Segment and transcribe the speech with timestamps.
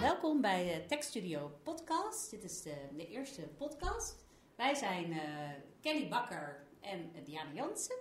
[0.00, 2.30] Welkom bij de Techstudio Podcast.
[2.30, 4.24] Dit is de, de eerste podcast.
[4.56, 5.50] Wij zijn eh,
[5.80, 7.96] Kelly Bakker en uh, Diana Jansen.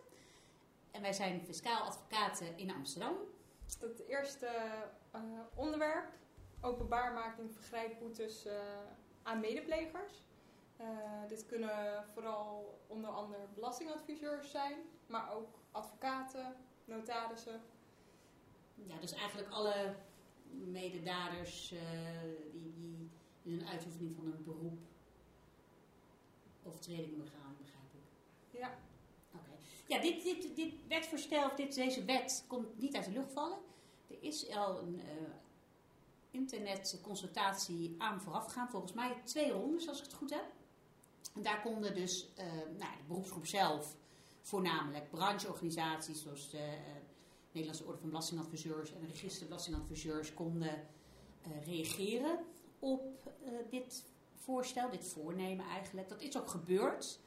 [0.92, 3.14] En wij zijn fiscaal advocaten in Amsterdam.
[3.80, 4.50] Het eerste
[5.16, 5.22] uh,
[5.56, 6.12] onderwerp,
[6.62, 8.54] openbaarmaking vergrijpboetes uh,
[9.24, 10.24] aan medeplegers.
[10.82, 10.88] Uh,
[11.28, 14.76] dit kunnen vooral onder andere belastingadviseurs zijn,
[15.08, 17.62] maar ook advocaten, notarissen.
[18.88, 19.96] Ja, dus eigenlijk alle
[20.50, 21.74] mededaders
[22.52, 23.10] die, die
[23.44, 24.80] in een uitoefening van een beroep
[26.64, 28.60] overtreding begaan, begrijp ik.
[28.60, 28.78] Ja.
[29.36, 29.52] Oké.
[29.88, 33.58] Ja, dit, dit, dit wetvoorstel, of dit, deze wet, komt niet uit de lucht vallen.
[34.08, 35.04] Er is al een uh,
[36.32, 38.70] internetconsultatie aan vooraf gegaan.
[38.70, 40.46] Volgens mij twee rondes, als ik het goed heb.
[41.36, 42.46] En daar konden dus uh,
[42.78, 43.96] nou, de beroepsgroep zelf,
[44.42, 46.78] voornamelijk brancheorganisaties zoals de
[47.60, 50.88] Nederlandse Orde van Belastingadviseurs en Register Belastingadviseurs, konden
[51.66, 52.40] reageren
[52.80, 53.32] op
[53.70, 54.04] dit
[54.36, 56.10] voorstel, dit voornemen eigenlijk.
[56.10, 57.20] Dat is ook gebeurd.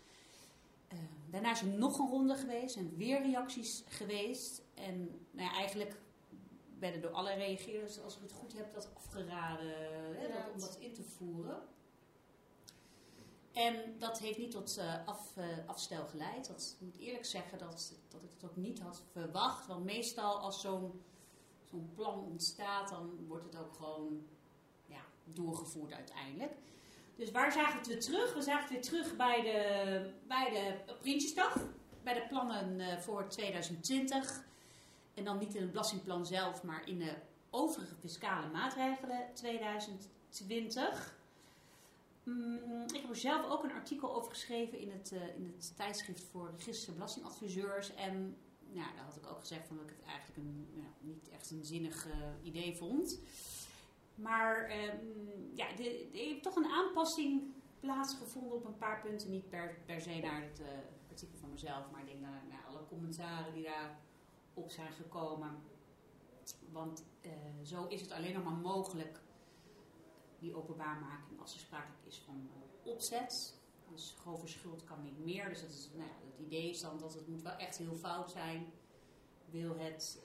[0.93, 0.99] Uh,
[1.31, 4.63] daarna is er nog een ronde geweest en weer reacties geweest.
[4.75, 5.97] En nou ja, eigenlijk
[6.79, 9.75] werden door alle reageerders, als ik het goed heb, dat afgeraden
[10.17, 11.63] hè, dat, om dat in te voeren.
[13.53, 16.47] En dat heeft niet tot uh, af, uh, afstel geleid.
[16.47, 19.67] Dat moet eerlijk zeggen dat, dat ik het ook niet had verwacht.
[19.67, 21.03] Want meestal als zo'n
[21.95, 24.27] plan ontstaat, dan wordt het ook gewoon
[24.87, 26.53] ja, doorgevoerd uiteindelijk.
[27.17, 28.35] Dus waar zagen we het weer terug?
[28.35, 31.57] We zagen het weer terug bij de, bij de Prinsjesdag.
[32.03, 34.45] Bij de plannen uh, voor 2020.
[35.15, 37.15] En dan niet in het belastingplan zelf, maar in de
[37.51, 41.21] overige fiscale maatregelen 2020.
[42.25, 45.77] Mm, ik heb er zelf ook een artikel over geschreven in het, uh, in het
[45.77, 47.95] tijdschrift voor register belastingadviseurs.
[47.95, 48.37] En
[48.71, 50.69] ja, daar had ik ook gezegd van dat ik het eigenlijk een,
[51.01, 53.19] niet echt een zinnig uh, idee vond.
[54.15, 55.77] Maar um, ja, er
[56.13, 57.43] heeft toch een aanpassing
[57.81, 59.31] plaatsgevonden op een paar punten.
[59.31, 60.67] Niet per, per se naar het uh,
[61.09, 65.63] artikel van mezelf, maar ik denk naar, naar alle commentaren die daarop zijn gekomen.
[66.71, 67.05] Want
[67.63, 69.21] zo is het alleen nog maar mogelijk,
[70.43, 73.61] die openbaarmaking, als er sprake is van uh, opzet.
[73.93, 75.49] Dus grove schuld kan niet meer.
[75.49, 77.95] Dus dat is, nou ja, het idee is dan dat het moet wel echt heel
[77.95, 78.73] fout zijn.
[79.51, 80.23] Wil het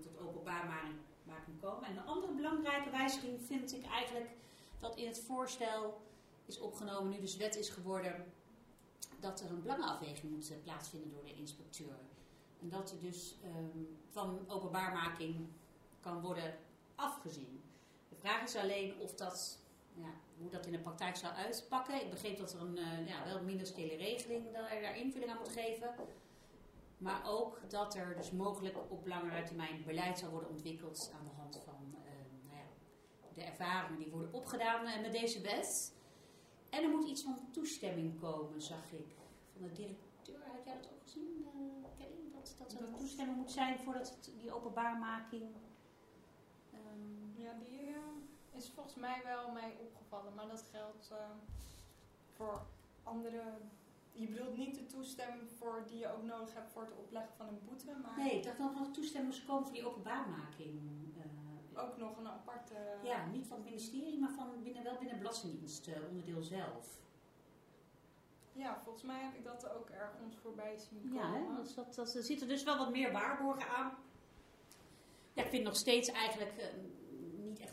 [0.00, 1.88] tot openbaarmaking komen.
[1.88, 4.30] En een andere belangrijke wijziging vind ik eigenlijk
[4.78, 6.00] dat in het voorstel
[6.44, 8.32] is opgenomen, nu dus wet is geworden,
[9.20, 11.98] dat er een belangenafweging moet plaatsvinden door de inspecteur.
[12.60, 15.48] En dat er dus um, van openbaarmaking
[16.00, 16.58] kan worden
[16.94, 17.62] afgezien.
[18.26, 19.58] De vraag is alleen of dat,
[19.94, 22.02] ja, hoe dat in de praktijk zou uitpakken.
[22.02, 25.38] Ik begreep dat er een uh, ja, wel ministeriële regeling dat er daar invulling aan
[25.38, 25.94] moet geven.
[26.98, 31.34] Maar ook dat er dus mogelijk op langere termijn beleid zal worden ontwikkeld aan de
[31.36, 31.98] hand van uh,
[32.46, 32.66] nou ja,
[33.34, 35.94] de ervaringen die worden opgedaan uh, met deze wet.
[36.70, 39.06] En er moet iets van toestemming komen, zag ik.
[39.52, 42.30] Van de directeur, had jij dat ook gezien, uh, Kelly?
[42.32, 45.44] Dat, dat er een toestemming moet zijn voordat het, die openbaarmaking...
[46.74, 47.76] Um, ja, die
[48.56, 50.34] is volgens mij wel mij opgevallen.
[50.34, 51.12] Maar dat geldt
[52.36, 52.62] voor
[53.02, 53.42] andere
[54.18, 57.48] je bedoelt niet de toestemming voor die je ook nodig hebt voor het opleggen van
[57.48, 58.16] een boete, maar...
[58.16, 60.80] Nee, ik dacht dat er nog toestemming komen voor die openbaarmaking.
[61.16, 62.74] Uh, ook nog een aparte...
[63.02, 66.98] Ja, niet van het ministerie, maar van binnen, wel binnen Belastingdienst, uh, onderdeel zelf.
[68.52, 71.40] Ja, volgens mij heb ik dat ook ergens voorbij zien komen.
[71.40, 71.62] Ja, hè?
[71.62, 73.94] Dus dat, dat, er zitten dus wel wat meer waarborgen aan.
[75.32, 76.72] Ja, ik vind nog steeds eigenlijk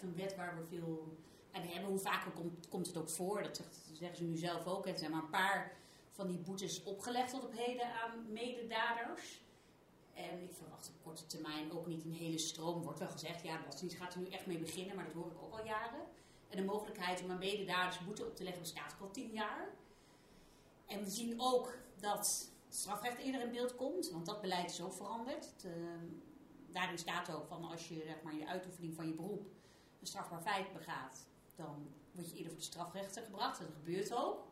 [0.03, 1.17] een wet waar we veel
[1.51, 1.89] aan hebben.
[1.89, 3.61] Hoe vaker komt, komt het ook voor, dat
[3.93, 4.85] zeggen ze nu zelf ook.
[4.87, 5.71] Het zijn maar een paar
[6.11, 9.41] van die boetes opgelegd tot op heden aan mededaders.
[10.13, 12.81] En ik verwacht op korte termijn ook niet een hele stroom.
[12.81, 15.41] Wordt wel gezegd, ja, de gaat er nu echt mee beginnen, maar dat hoor ik
[15.41, 16.01] ook al jaren.
[16.49, 19.69] En de mogelijkheid om aan mededaders boete op te leggen bestaat al tien jaar.
[20.85, 24.93] En we zien ook dat strafrecht eerder in beeld komt, want dat beleid is ook
[24.93, 25.65] veranderd.
[25.65, 25.71] Uh,
[26.71, 29.47] daarin staat ook van als je zeg maar, de uitoefening van je beroep
[30.03, 33.59] een strafbaar feit begaat, dan word je eerder voor de strafrechter gebracht.
[33.59, 34.47] Dat gebeurt ook.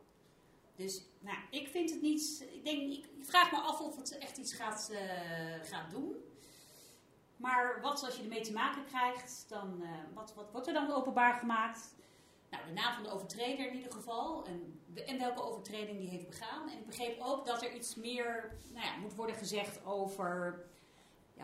[0.75, 2.45] Dus nou, ik vind het niet.
[2.53, 4.99] Ik, denk, ik, vraag me af of het echt iets gaat, uh,
[5.63, 6.15] gaat doen.
[7.37, 10.91] Maar wat als je ermee te maken krijgt, dan, uh, wat, wat wordt er dan
[10.91, 11.95] openbaar gemaakt?
[12.49, 14.45] Nou, de naam van de overtreder in ieder geval.
[14.45, 16.69] En, en welke overtreding die heeft begaan.
[16.69, 20.65] En ik begreep ook dat er iets meer nou ja, moet worden gezegd over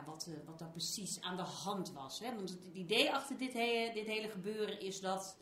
[0.06, 2.20] wat, uh, wat daar precies aan de hand was.
[2.20, 2.36] Hè?
[2.36, 3.54] Want het idee achter dit,
[3.94, 5.38] dit hele gebeuren is dat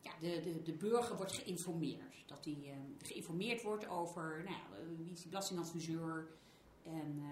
[0.00, 2.22] ja, de, de, de burger wordt geïnformeerd.
[2.26, 6.28] Dat hij uh, geïnformeerd wordt over nou ja, wie is die belastingadviseur
[6.82, 7.22] en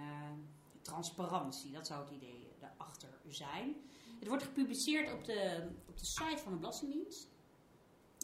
[0.83, 1.73] transparantie.
[1.73, 3.77] Dat zou het idee achter zijn.
[4.19, 7.29] Het wordt gepubliceerd op de, op de site van de Belastingdienst.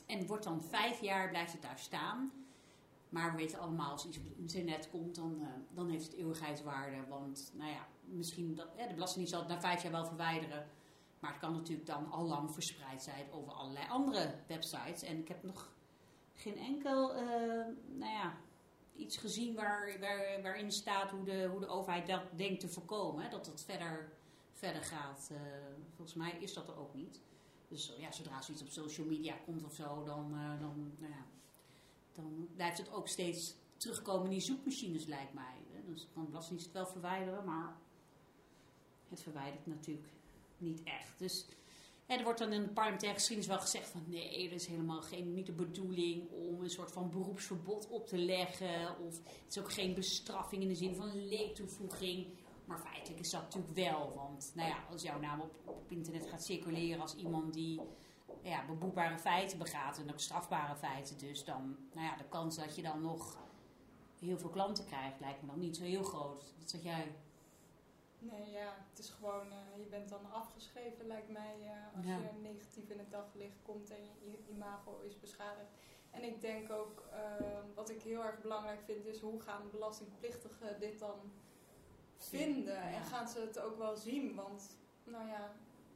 [0.07, 2.33] En wordt dan vijf jaar, blijft het daar staan.
[3.09, 7.07] Maar we weten allemaal, als iets op het internet komt, dan, dan heeft het eeuwigheidswaarde.
[7.09, 10.69] Want, nou ja, misschien, dat, de Belastingdienst zal het na vijf jaar wel verwijderen.
[11.19, 15.03] Maar het kan natuurlijk dan al lang verspreid zijn over allerlei andere websites.
[15.03, 15.73] En ik heb nog
[16.35, 17.23] geen enkel, uh,
[17.87, 18.37] nou ja,
[18.97, 23.31] iets gezien waar, waar, waarin staat hoe de, hoe de overheid dat denkt te voorkomen.
[23.31, 24.13] Dat het verder,
[24.53, 25.29] verder gaat.
[25.33, 25.39] Uh,
[25.95, 27.21] volgens mij is dat er ook niet.
[27.69, 31.27] Dus ja, zodra zoiets op social media komt of zo, dan, uh, dan, nou ja,
[32.13, 35.55] dan blijft het ook steeds terugkomen in die zoekmachines, lijkt mij.
[35.87, 37.77] Dus kan de Belastingdienst het wel verwijderen, maar
[39.09, 40.09] het verwijdert natuurlijk
[40.59, 41.19] niet echt.
[41.19, 41.47] Dus
[42.07, 45.35] er wordt dan in de parlementaire geschiedenis wel gezegd van nee, dat is helemaal geen,
[45.35, 48.99] niet de bedoeling om een soort van beroepsverbod op te leggen.
[48.99, 52.27] Of het is ook geen bestraffing in de zin van leektoevoeging.
[52.65, 54.13] Maar feitelijk is dat natuurlijk wel.
[54.15, 57.81] Want nou ja, als jouw naam op, internet gaat circuleren als iemand die
[58.43, 58.65] ja,
[59.19, 61.19] feiten begaat en ook strafbare feiten.
[61.19, 63.37] Dus dan, nou ja, de kans dat je dan nog
[64.19, 66.53] heel veel klanten krijgt lijkt me dan niet zo heel groot.
[66.59, 67.15] Wat zeg jij?
[68.31, 72.17] Nee, ja, het is gewoon, uh, je bent dan afgeschreven, lijkt mij, uh, als ja.
[72.17, 75.71] je negatief in het daglicht komt en je, imago is beschadigd.
[76.11, 80.81] En ik denk ook, uh, wat ik heel erg belangrijk vind, is hoe gaan belastingplichtigen
[80.81, 81.33] dit dan
[82.17, 82.75] vinden?
[82.75, 82.93] Ja.
[82.93, 84.35] En gaan ze het ook wel zien?
[84.35, 85.53] Want, nou ja,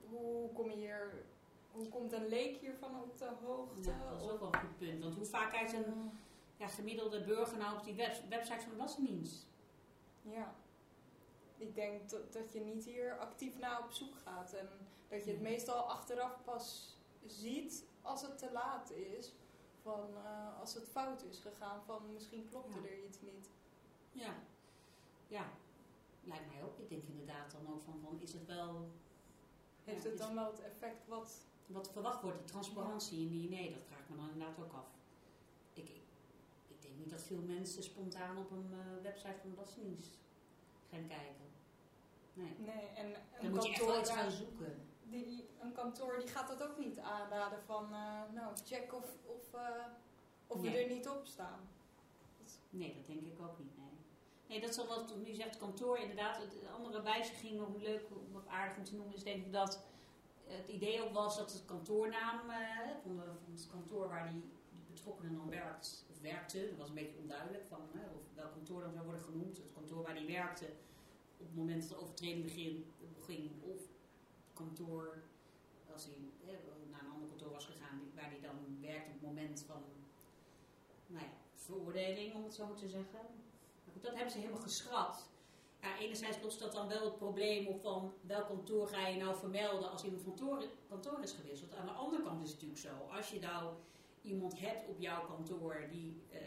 [0.09, 1.25] hoe kom je hier,
[1.71, 3.91] hoe komt een leek hiervan op de hoogte?
[3.91, 5.03] Ja, dat is ook wel een goed punt.
[5.03, 6.11] Want hoe vaak kijkt een
[6.57, 9.47] ja, gemiddelde burger nou op die web, website van de Belastingdienst?
[10.23, 10.55] Ja
[11.59, 14.53] ik denk dat, dat je niet hier actief naar op zoek gaat.
[14.53, 14.69] En
[15.09, 16.97] dat je het meestal achteraf pas
[17.27, 19.33] ziet als het te laat is.
[19.83, 22.89] Van uh, als het fout is gegaan, van misschien klopte ja.
[22.89, 23.51] er iets niet.
[24.13, 24.35] Ja,
[25.27, 25.51] ja,
[26.25, 26.79] lijkt mij ook.
[26.79, 28.89] Ik denk inderdaad dan ook van, van is het wel...
[29.85, 31.47] Heeft ja, het dan wel het effect wat...
[31.67, 33.49] Wat verwacht wordt, die transparantie in die...
[33.49, 34.87] Nee, dat vraag ik me dan inderdaad ook af.
[35.73, 36.03] Ik, ik,
[36.69, 40.19] ik denk niet dat veel mensen spontaan op een uh, website van de Belastingdienst
[40.91, 41.48] gaan kijken.
[42.39, 42.55] Nee.
[42.59, 44.87] nee en een Dan moet je echt wel iets gaan zoeken.
[45.03, 49.55] Die, een kantoor die gaat dat ook niet aanraden van, uh, nou, check of, of,
[49.55, 49.61] uh,
[50.47, 50.73] of nee.
[50.73, 51.69] we er niet op staan.
[52.71, 53.87] Nee, dat denk ik ook niet, nee.
[54.47, 56.37] Nee, dat is al wat nu zegt kantoor inderdaad.
[56.37, 58.03] De andere wijziging, nog leuk,
[58.33, 59.83] wat aardig om te noemen, is denk ik dat
[60.45, 62.57] het idee ook was dat het kantoornaam uh,
[63.03, 66.89] van, de, van, het kantoor waar die, die betrokkenen dan werkt, of werkte, dat was
[66.89, 67.81] een beetje onduidelijk van
[68.15, 69.57] of welk kantoor dan zou worden genoemd.
[69.57, 70.67] Het kantoor waar die werkte,
[71.41, 72.85] op het moment dat de overtreding begin,
[73.19, 73.81] ging, of
[74.53, 75.23] kantoor,
[75.93, 76.15] als hij
[76.91, 79.83] naar een ander kantoor was gegaan, waar hij dan werkte op het moment van
[81.07, 83.21] nou veroordeling, om het zo maar te zeggen.
[84.01, 85.29] Dat hebben ze helemaal geschrapt.
[85.81, 89.37] Ja, enerzijds lost dat dan wel het probleem op van welk kantoor ga je nou
[89.37, 91.75] vermelden als iemand van kantoor, kantoor is gewisseld.
[91.75, 93.75] Aan de andere kant is het natuurlijk zo, als je nou
[94.23, 96.39] iemand hebt op jouw kantoor die uh,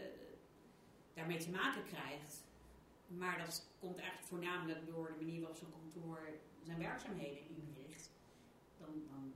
[1.14, 2.44] daarmee te maken krijgt,
[3.18, 6.28] maar dat komt eigenlijk voornamelijk door de manier waarop zo'n kantoor
[6.62, 8.10] zijn werkzaamheden inricht.
[8.78, 9.32] Dan, dan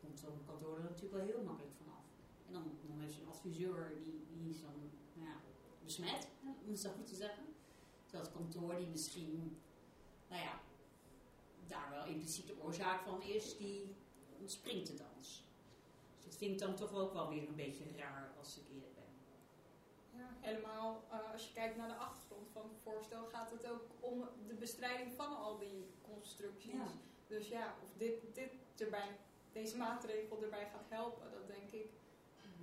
[0.00, 2.04] komt zo'n kantoor er natuurlijk wel heel makkelijk vanaf.
[2.46, 4.74] En dan, dan heeft een adviseur die, die is dan
[5.12, 5.36] nou ja,
[5.84, 6.28] besmet,
[6.64, 7.44] om het zo goed te zeggen.
[8.04, 9.56] Terwijl het kantoor die misschien,
[10.28, 10.60] nou ja,
[11.66, 13.94] daar wel impliciet de oorzaak van is, die
[14.40, 15.44] ontspringt de dans.
[16.16, 18.64] Dus dat vind ik dan toch ook wel weer een beetje raar als ik
[20.40, 24.28] helemaal uh, als je kijkt naar de achtergrond van het voorstel gaat het ook om
[24.46, 26.72] de bestrijding van al die constructies.
[26.72, 26.86] Ja.
[27.26, 29.16] Dus ja, of dit, dit erbij,
[29.52, 31.90] deze maatregel erbij gaat helpen, dat denk ik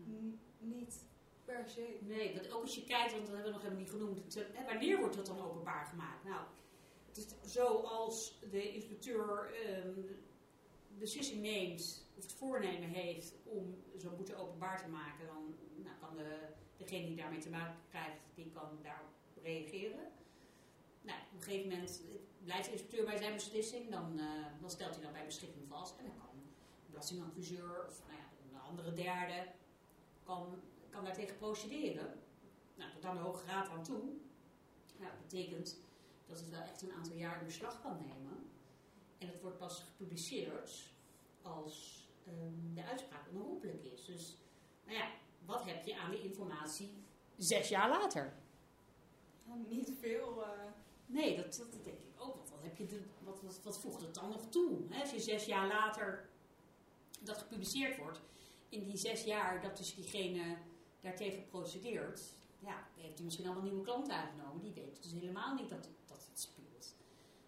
[0.05, 0.39] mm.
[0.57, 1.05] niet
[1.45, 1.98] per se.
[2.01, 4.65] Nee, want ook als je kijkt, want dat hebben we nog helemaal niet genoemd, hè,
[4.65, 6.24] wanneer wordt dat dan openbaar gemaakt?
[6.24, 6.45] Nou,
[7.07, 9.53] het is zo als de inspecteur
[9.86, 10.25] um,
[10.98, 16.15] beslissing neemt, of het voornemen heeft om zo'n boete openbaar te maken, dan nou, kan
[16.15, 16.39] de,
[16.77, 19.10] degene die daarmee te maken krijgt, die kan daarop
[19.43, 20.12] reageren.
[21.01, 22.01] Nou, op een gegeven moment
[22.43, 25.98] blijft de inspecteur bij zijn beslissing, dan, uh, dan stelt hij dat bij beschikking vast
[25.98, 26.36] en dan kan
[26.86, 29.48] de belastingadviseur of nou ja, een andere derde
[30.24, 32.20] kan, kan daartegen procederen.
[32.75, 34.01] Nou, tot aan de Hoge Raad aan toe.
[35.00, 35.77] Dat betekent
[36.25, 38.50] dat het wel echt een aantal jaar in beslag kan nemen.
[39.17, 40.91] En het wordt pas gepubliceerd
[41.41, 44.05] als um, de uitspraak onherroepelijk is.
[44.05, 44.37] Dus,
[44.85, 45.07] nou ja,
[45.45, 46.89] wat heb je aan de informatie
[47.37, 48.33] zes jaar later?
[49.69, 50.41] niet veel.
[50.41, 50.47] Uh...
[51.05, 52.35] Nee, dat, dat, denk ik ook.
[52.35, 54.79] Wat, wat, heb je de, wat, wat, wat voegt het dan nog toe?
[54.89, 55.01] Hè?
[55.01, 56.29] Als je zes jaar later
[57.19, 58.21] dat gepubliceerd wordt,
[58.69, 60.57] in die zes jaar dat dus diegene
[61.01, 62.21] daartegen procedeert,
[62.59, 64.61] ja, heeft hij misschien al een nieuwe klant aangenomen.
[64.61, 66.72] Die weet dus helemaal niet dat, dat het speelt.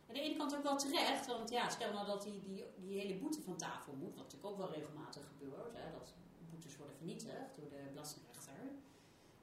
[0.08, 3.00] Aan de ene kant ook wel terecht, want ja, stel nou dat die, die, die
[3.00, 6.14] hele boete van tafel moet, wat natuurlijk ook wel regelmatig gebeurt, hè, dat
[6.50, 8.54] boetes worden vernietigd door de belastingrechter.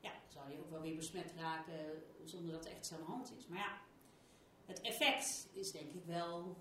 [0.00, 2.98] Ja, dan zou je ook wel weer besmet raken zonder dat er echt iets aan
[2.98, 3.46] de hand is.
[3.46, 3.80] Maar ja,
[4.64, 6.56] het effect is denk ik wel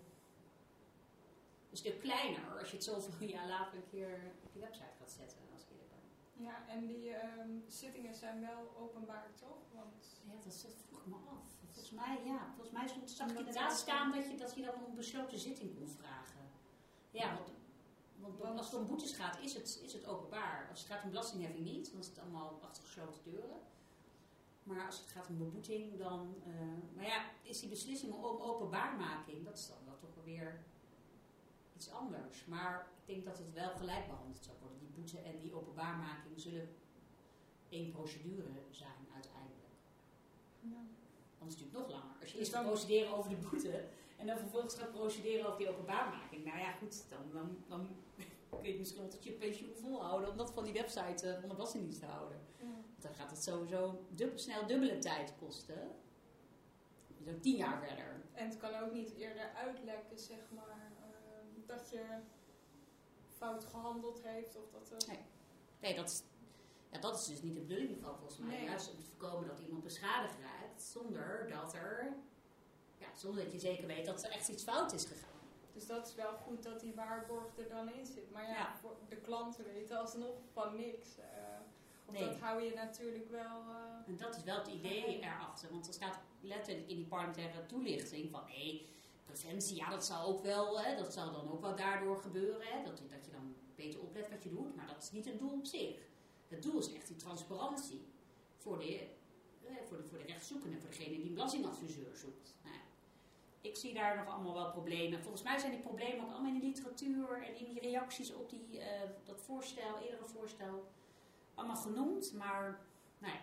[1.69, 5.11] een stuk kleiner als je het zoveel jaar later een keer op je website gaat
[5.11, 5.37] zetten.
[5.53, 6.45] Als ik eerlijk ben.
[6.45, 9.61] Ja, en die ehm, zittingen zijn wel openbaar, toch?
[9.73, 11.60] Want Ja, dat, dat vroeg me af.
[11.91, 14.95] Volgens mij, ja, volgens mij stond, zag ik staan dat je, dat je dan een
[14.95, 16.49] besloten zitting kon vragen.
[17.11, 17.49] Ja, want,
[18.19, 20.67] want Want- als het om boetes gaat, is het, is het openbaar.
[20.69, 23.59] Als het gaat om belastingheffing niet, dan is het allemaal achter gesloten deuren.
[24.63, 26.35] Maar als het gaat om beboeting, dan...
[26.45, 26.51] eh,
[26.95, 30.63] maar ja, is die beslissing om openbaarmaking, dat is dan wel toch weer
[31.75, 32.45] iets anders.
[32.45, 34.79] Maar ik denk dat het wel gelijk behandeld zou worden.
[34.79, 36.75] Die boete en die openbaarmaking zullen
[37.69, 39.73] één procedure zijn uiteindelijk.
[40.59, 40.99] ja.
[41.41, 42.15] Anders duurt het nog langer.
[42.21, 43.83] Als je eerst gaat procederen over de boete
[44.17, 46.45] en dan vervolgens gaat procederen over die openbaarmaking.
[46.45, 47.87] Nou ja, goed, dan, dan, dan
[48.61, 51.49] kun je misschien wel tot je pensioen volhouden om dat van die website eh, van
[51.49, 52.37] de Belastingdienst te houden.
[52.57, 52.65] Ja.
[52.65, 54.05] Want dan gaat het sowieso
[54.35, 55.89] snel dubbele tijd kosten.
[57.25, 58.21] Zo tien jaar verder.
[58.33, 62.03] En het kan ook niet eerder uitlekken, zeg maar, ehm, dat je
[63.37, 65.07] fout gehandeld heeft of dat.
[65.07, 65.19] Nee.
[65.79, 66.23] Nee, dat is,
[66.91, 68.57] ja, dat is dus niet de bedoeling van volgens mij.
[68.57, 68.65] Nee.
[68.65, 72.13] Juist om te voorkomen dat iemand beschadigd raakt zonder dat er,
[72.97, 75.29] ja, zonder dat je zeker weet dat er echt iets fout is gegaan.
[75.73, 78.31] Dus dat is wel goed dat die waarborg er dan in zit.
[78.31, 78.75] Maar ja, Ja.
[78.81, 81.07] voor de klanten weten alsnog van niks.
[82.05, 82.25] of Nee.
[82.25, 83.59] dat hou je natuurlijk wel...
[83.69, 85.69] eh, En dat is wel het idee erachter.
[85.71, 88.85] Want er staat letterlijk in die parlementaire toelichting van hé,
[89.25, 92.61] preventie, ja, dat zal ook wel, hè, dat zal dan ook wel daardoor gebeuren.
[92.67, 94.75] Hè, dat, dat je dan beter oplet wat je doet.
[94.75, 95.95] Maar dat is niet het doel op zich.
[96.47, 98.05] Het doel is echt die transparantie
[98.57, 99.07] voor de,
[99.87, 102.55] voor de, voor de rechtszoekende, voor degene die een belastingadviseur zoekt.
[102.63, 102.75] Nou,
[103.61, 105.21] ik zie daar nog allemaal wel problemen.
[105.21, 108.49] Volgens mij zijn die problemen ook allemaal in de literatuur en in die reacties op
[108.49, 110.91] die, eh, dat voorstel, eerdere voorstel,
[111.53, 112.33] allemaal genoemd.
[112.33, 112.81] Maar
[113.17, 113.41] nou ja,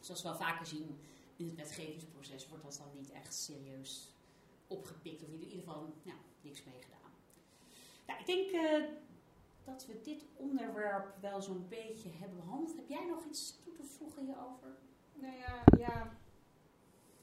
[0.00, 0.98] zoals we wel vaker zien
[1.36, 4.14] in het wetgevingsproces, wordt dat dan niet echt serieus
[4.66, 5.22] opgepikt.
[5.22, 7.12] Of in ieder geval ja, niks mee gedaan.
[8.06, 8.84] Nou, ik denk eh,
[9.64, 12.76] dat we dit onderwerp wel zo'n beetje hebben behandeld.
[12.76, 14.76] Heb jij nog iets toe te voegen hierover?
[15.14, 16.10] Nou ja, ja,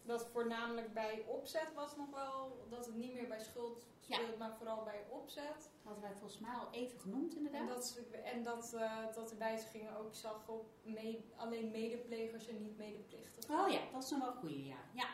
[0.03, 4.15] dat voornamelijk bij opzet was nog wel, dat het niet meer bij schuld Ja.
[4.17, 5.53] speelt, maar vooral bij opzet.
[5.55, 7.67] Dat hadden wij volgens mij al even genoemd En inderdaad.
[7.67, 10.65] dat, en dat, eh, dat de wijzigingen ook zag op
[11.37, 13.59] alleen medeplegers en niet medeplichtigen.
[13.59, 14.75] Oh ja, dat is nog wel een ja.
[14.93, 15.07] ja.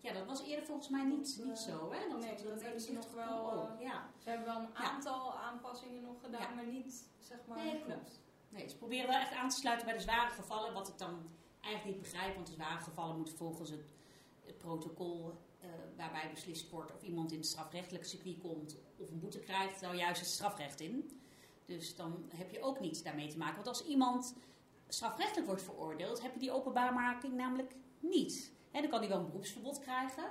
[0.00, 1.98] Ja, dat was eerder volgens mij niet, Dat, niet zo, hè?
[2.18, 4.10] nee, dat hebben ze nog wel, eh, ja.
[4.18, 4.90] Ze hebben wel een Ja.
[4.90, 6.48] aantal aanpassingen nog gedaan, Ja.
[6.54, 7.58] maar niet zeg maar.
[7.58, 8.20] Nee, klopt.
[8.48, 11.28] Nee, ze proberen wel echt aan te sluiten bij de zware gevallen, wat ik dan
[11.64, 13.84] eigenlijk niet begrijp, want de zware gevallen moeten volgens het,
[14.58, 19.38] protocol eh, waarbij beslist wordt of iemand in het strafrechtelijke circuit komt of een boete
[19.38, 21.20] krijgt, nou juist het strafrecht in.
[21.64, 23.54] Dus dan heb je ook niets daarmee te maken.
[23.54, 24.34] Want als iemand
[24.88, 28.52] strafrechtelijk wordt veroordeeld, heb je die openbaarmaking namelijk niet.
[28.70, 30.24] Dan kan hij wel een beroepsverbod krijgen.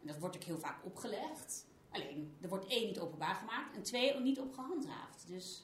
[0.00, 1.66] En dat wordt ook heel vaak opgelegd.
[1.90, 5.26] Alleen, er wordt één niet openbaar gemaakt en twee niet op gehandhaafd.
[5.26, 5.62] Dus,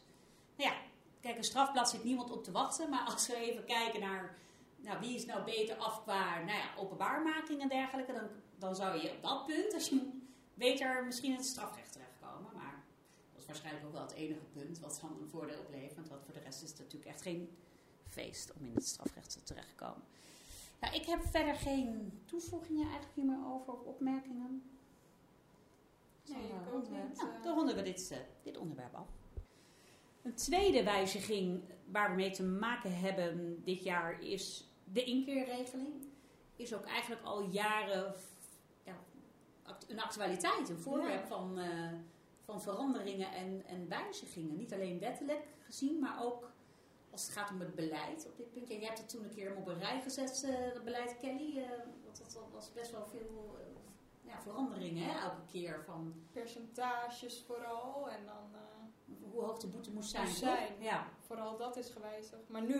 [0.56, 0.76] nou ja,
[1.20, 2.90] kijk, een strafblad zit niemand op te wachten.
[2.90, 4.36] Maar als we even kijken naar,
[4.84, 9.00] nou, wie is nou beter af qua nou ja, openbaarmaking en dergelijke, dan, dan zou
[9.00, 10.10] je op dat punt, als je
[10.54, 12.52] beter misschien in het strafrecht terechtkomen.
[12.54, 12.84] Maar
[13.32, 16.08] dat is waarschijnlijk ook wel het enige punt wat dan een voordeel oplevert.
[16.08, 17.56] Want voor de rest is het natuurlijk echt geen
[18.08, 20.02] feest om in het strafrecht terecht te komen.
[20.80, 24.62] Ja, ik heb verder geen toevoegingen eigenlijk hier meer over of opmerkingen.
[26.24, 27.42] Nee, Dan, ik ook niet, nou, eh.
[27.42, 29.08] dan ronden we dit, eh, dit onderwerp af.
[30.22, 36.06] Een tweede wijziging waar we mee te maken hebben dit jaar is de inkeerregeling.
[36.56, 38.14] Is ook eigenlijk al jaren
[38.84, 38.96] ja,
[39.88, 41.26] een actualiteit, een voorwerp Ja.
[41.26, 41.92] van, eh,
[42.44, 44.56] van veranderingen en, en wijzigingen.
[44.56, 46.52] Niet alleen wettelijk gezien, maar ook
[47.10, 48.68] als het gaat om het beleid op dit punt.
[48.68, 51.16] Ja, jij hebt het toen een keer helemaal op een rij gezet, eh, dat beleid
[51.16, 51.58] Kelly.
[51.58, 51.68] eh,
[52.04, 53.56] want dat was best wel veel
[54.22, 58.54] ja, veranderingen hè, elke keer van Percentages vooral en dan
[59.32, 60.26] hoe hoog de boete moest zijn.
[60.28, 60.72] Zijn.
[60.80, 61.08] Ja.
[61.34, 62.48] Vooral dat is gewijzigd.
[62.48, 62.78] Maar nu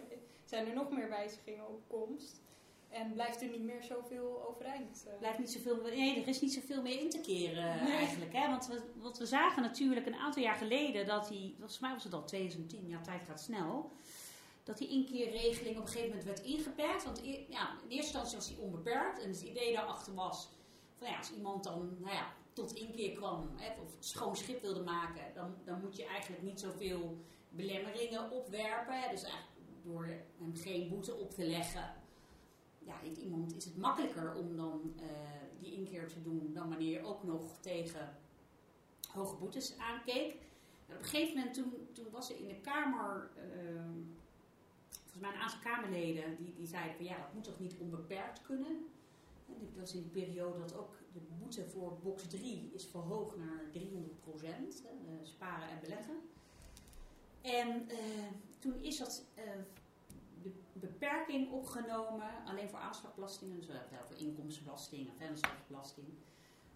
[0.44, 2.40] zijn er nog meer wijzigingen op komst
[2.88, 5.04] en blijft er niet meer zoveel overeind.
[5.08, 5.18] eh.
[5.18, 7.92] blijft niet zoveel, nee, er is niet zoveel meer in te keren Nee.
[7.92, 8.32] eigenlijk.
[8.32, 8.48] Hè?
[8.48, 12.04] Want we, want we zagen natuurlijk een aantal jaar geleden dat die, volgens mij was
[12.04, 13.90] het al 2010, ja, tijd gaat snel.
[14.64, 17.04] Dat die inkeerregeling op een gegeven moment werd ingeperkt.
[17.04, 19.20] Want e- ja, in eerste instantie was die onbeperkt.
[19.22, 20.48] En het idee daarachter was,
[20.98, 24.82] van ja, als iemand dan nou ja, tot inkeer kwam hè, of schoon schip wilde
[24.82, 27.16] maken, dan, dan moet je eigenlijk niet zoveel
[27.56, 29.10] belemmeringen opwerpen.
[29.10, 30.08] Dus eigenlijk door
[30.38, 31.94] hem geen boete op te leggen,
[32.78, 35.06] ja, iemand, is het makkelijker om dan eh,
[35.60, 38.16] die inkeer te doen dan wanneer je ook nog tegen
[39.12, 40.34] hoge boetes aankeek.
[40.88, 44.00] op een gegeven moment, toen, toen was er in de Kamer, ehm,
[44.88, 48.42] volgens mij een aantal Kamerleden, die, die zeiden van ja, dat moet toch niet onbeperkt
[48.42, 48.86] kunnen.
[49.46, 53.36] En dat was in de periode dat ook de boete voor box 3 is verhoogd
[53.36, 54.82] naar 300 procent,
[55.22, 56.14] sparen en beleggen.
[57.46, 57.98] En uh,
[58.58, 59.44] toen is dat uh,
[60.42, 66.06] de beperking opgenomen, alleen voor aanslagbelastingen, dus wel voor inkomstenbelasting en vennootschapsbelasting,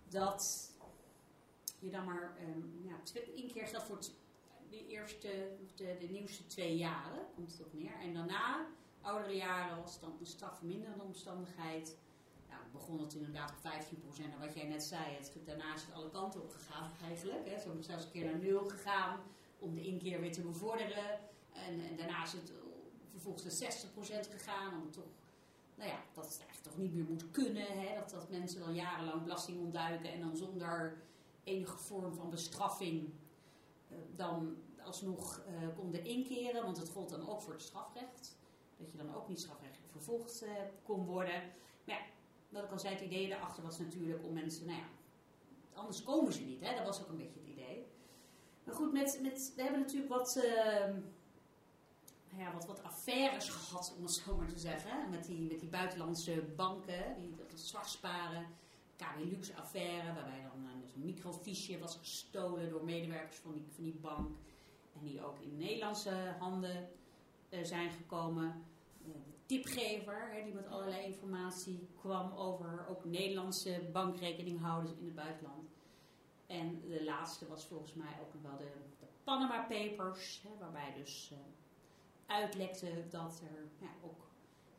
[0.08, 0.70] dat
[1.78, 3.98] je dan maar um, ja, één keer geldt voor
[4.70, 8.00] de eerste, de, de, nieuwste twee jaren, komt het op neer.
[8.00, 8.66] En daarna,
[9.00, 11.96] oudere jaren, was dan een strafverminderende omstandigheid.
[12.48, 13.72] Nou, begon het inderdaad op
[14.20, 14.22] 15%.
[14.22, 17.48] En wat jij net zei, het, daarna is het alle kanten op gegaan eigenlijk.
[17.48, 17.60] Hè.
[17.60, 19.20] Zo zelfs een keer naar nul gegaan
[19.60, 21.18] om de inkeer weer te bevorderen.
[21.52, 22.52] En, en daarna is het
[23.10, 23.72] vervolgens naar
[24.26, 25.04] 60% gegaan om toch
[25.80, 27.66] nou ja, dat het eigenlijk toch niet meer moet kunnen.
[27.66, 27.94] Hè?
[27.94, 31.02] Dat, dat mensen dan jarenlang belasting ontduiken en dan zonder
[31.44, 33.10] enige vorm van bestraffing
[33.90, 36.62] uh, dan alsnog uh, konden inkeren.
[36.64, 38.36] Want het gold dan ook voor het strafrecht.
[38.76, 40.44] Dat je dan ook niet strafrechtelijk vervolgd
[40.82, 41.42] kon worden.
[41.84, 42.00] Maar ja,
[42.48, 44.88] wat ik al zei, het idee daarachter was natuurlijk om mensen, nou ja,
[45.72, 46.60] anders komen ze niet.
[46.60, 46.74] Hè?
[46.74, 47.86] Dat was ook een beetje het idee.
[48.72, 50.94] Goed, met, met, we hebben natuurlijk wat, ehm,
[52.36, 55.10] ja, wat, wat affaires gehad, om het zo maar te zeggen.
[55.10, 58.46] Met die, met die buitenlandse banken, die dat zwart sparen.
[58.96, 63.84] KW Lux affaire, waarbij dan dus een microfiche was gestolen door medewerkers van die, van
[63.84, 64.28] die bank.
[64.92, 66.88] En die ook in Nederlandse handen
[67.50, 68.64] uh, zijn gekomen.
[69.02, 75.14] Uh, de tipgever, hè, die met allerlei informatie kwam over ook Nederlandse bankrekeninghouders in het
[75.14, 75.69] buitenland.
[76.50, 80.92] En de laatste was volgens mij ook nog wel de, de Panama Papers, hè, waarbij
[80.96, 81.32] dus
[82.26, 84.28] uitlekte dat er ja, ook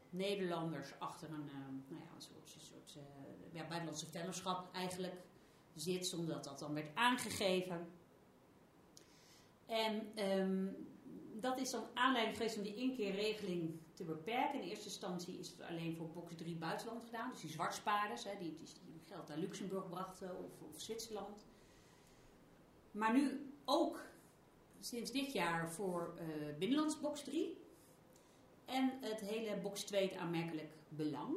[0.10, 1.46] Nederlanders achter een,
[1.88, 2.98] nou ja, een soort, een soort
[3.51, 5.22] ja, buitenlandse vennootschap eigenlijk
[5.75, 7.88] zit, zonder dat dan werd aangegeven.
[9.66, 10.88] En um,
[11.34, 14.62] dat is dan aanleiding geweest om die inkeerregeling te beperken.
[14.62, 18.38] In eerste instantie is het alleen voor box 3 buitenland gedaan, dus die zwartspaarders, die,
[18.38, 18.55] die,
[18.86, 21.50] die geld naar Luxemburg brachten of, of Zwitserland.
[22.92, 24.01] Maar nu ook
[24.80, 27.58] sinds dit jaar voor uh, binnenlands box 3.
[28.66, 31.36] En het hele box 2 het aanmerkelijk belang.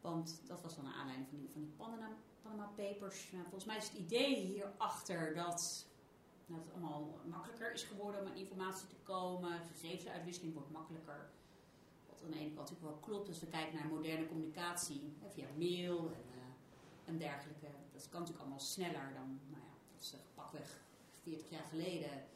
[0.00, 2.08] Want dat was dan een aanleiding van die, van die Panama,
[2.42, 3.30] Panama Papers.
[3.30, 5.86] Nou, volgens mij is het idee hierachter dat
[6.46, 9.60] nou, het allemaal makkelijker is geworden om aan informatie te komen.
[9.60, 11.30] Gegevensuitwisseling wordt makkelijker.
[12.08, 15.30] Wat aan de ene kant natuurlijk wel klopt als we kijken naar moderne communicatie hè,
[15.30, 16.42] via mail en, uh,
[17.04, 17.66] en dergelijke.
[17.92, 20.14] Dat kan natuurlijk allemaal sneller dan, nou ja, dat is
[20.50, 20.80] pakweg
[21.22, 22.26] 40 jaar geleden.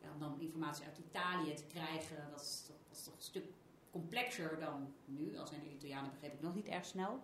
[0.00, 3.44] Ja, om dan informatie uit Italië te krijgen, dat is, dat is toch een stuk
[3.90, 5.38] complexer dan nu.
[5.38, 7.20] Al zijn de Italianen begreep ik nog niet erg snel.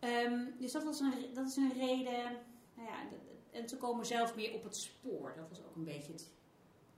[0.00, 2.38] Um, dus dat, was een, dat is een reden.
[2.74, 3.08] Nou ja,
[3.50, 5.34] en ze komen zelf meer op het spoor.
[5.36, 6.30] Dat was ook een beetje het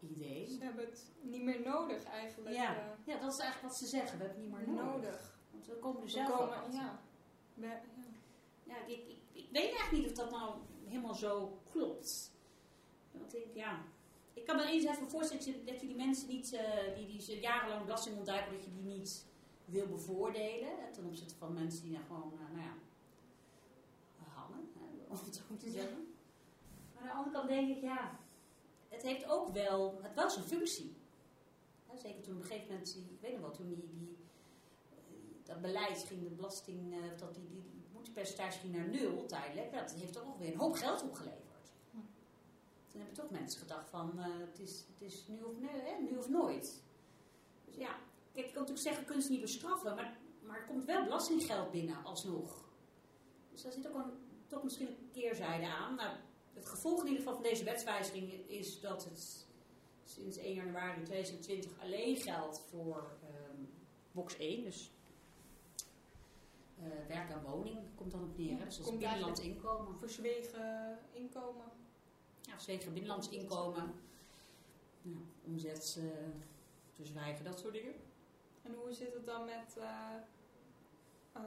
[0.00, 0.46] idee.
[0.46, 2.55] Ze hebben het niet meer nodig eigenlijk.
[2.55, 4.18] Ja, uh, ja dat is eigenlijk wat ze zeggen.
[4.18, 4.92] We hebben het niet meer nodig.
[4.92, 5.38] nodig.
[5.50, 6.72] Want we komen er zelf komen.
[6.72, 7.00] Ja.
[7.55, 7.81] ja.
[8.64, 10.55] ja ik, ik, ik, weet eigenlijk niet of dat nou
[10.87, 12.33] helemaal zo klopt.
[13.12, 13.85] Want ik, ja,
[14.33, 17.40] ik kan me eens even voorstellen dat je die mensen niet, uh, die, die ze
[17.40, 19.27] jarenlang belasting ontduiken, dat je die niet
[19.64, 20.68] wil bevoordelen.
[20.68, 22.75] Hè, ten opzichte van mensen die nou gewoon, uh, nou ja,
[24.25, 26.14] hangen, hè, om het zo te zeggen.
[26.94, 28.18] Maar aan de andere kant denk ik, ja,
[28.88, 30.94] het heeft ook wel, het was een functie.
[31.94, 34.16] Zeker toen op een gegeven moment, ik weet nog wel, toen die, die
[35.42, 37.75] dat beleid ging, de belasting, uh, dat die, die
[38.07, 41.47] boetepercentage ging naar nul tijdelijk, dat heeft toch ook weer een hoop geld opgeleverd
[42.97, 46.03] toen hebben toch mensen gedacht van uh, het, is, het is nu of, nee, hè,
[46.03, 46.83] nu of nooit.
[47.64, 47.99] Dus ja,
[48.33, 51.71] kijk, je kan natuurlijk zeggen, kunnen ze niet bestraffen, maar, maar er komt wel belastinggeld
[51.71, 52.64] binnen alsnog.
[53.53, 54.12] Dus daar zit ook een,
[54.47, 55.95] toch misschien een keerzijde aan.
[55.95, 56.16] Nou,
[56.55, 59.47] het gevolg in ieder geval van deze wetswijziging is dat het
[60.05, 63.19] sinds 1 januari 2020 alleen geldt voor
[63.51, 63.69] um,
[64.12, 64.90] box 1, dus
[66.78, 68.58] uh, werk en woning komt dan op neer.
[68.58, 69.96] Ja, dus dat is binnenlands inkomen.
[69.96, 71.64] Verzwegen inkomen
[72.46, 73.94] ja, zeker binnenlands inkomen,
[75.02, 76.10] nou, omzet uh,
[76.94, 77.94] verzwijgen, dat soort dingen.
[78.62, 79.84] En hoe zit het dan met, uh,
[81.36, 81.42] uh,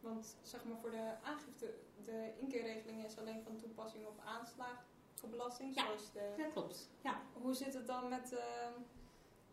[0.00, 5.84] want zeg maar voor de aangifte, de inkeerregeling is alleen van toepassing op aanslagenbelasting, ja,
[5.84, 6.34] zoals de...
[6.36, 6.88] Ja, klopt.
[7.02, 7.22] Ja.
[7.32, 8.72] Hoe zit het dan met, ehm,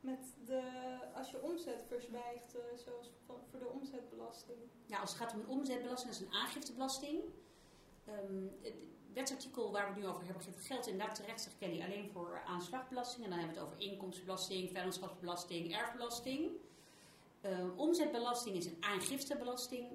[0.01, 0.61] met de,
[1.13, 4.57] als je omzet verzwijgt, eh, zoals voor de omzetbelasting?
[4.85, 7.21] Ja, als het gaat om een omzetbelasting, dat is een aangiftebelasting.
[8.09, 8.51] Um,
[9.13, 13.23] wetsartikel waar we het nu over hebben geldt inderdaad terecht, zegt Kelly, alleen voor aanslagbelasting.
[13.23, 16.51] En dan hebben we het over inkomstenbelasting, vennootschapsbelasting, erfbelasting.
[17.45, 19.87] Uh, omzetbelasting is een aangiftebelasting.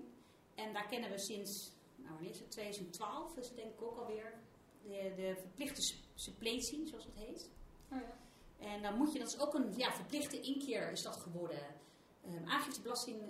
[0.55, 3.99] En daar kennen we sinds nou wanneer is het, 2012 is het denk ik ook
[3.99, 4.33] alweer,
[4.83, 7.51] de, de verplichte suppletie, zoals het heet.
[7.93, 8.17] Oh ja.
[8.59, 11.61] En dan moet je, dat is ook een ja, verplichte inkeer is dat geworden.
[12.27, 13.23] Um, aangiftebelasting